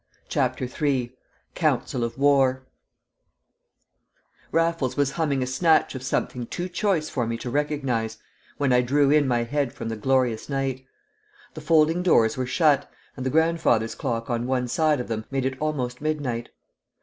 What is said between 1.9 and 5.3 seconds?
of War Raffles was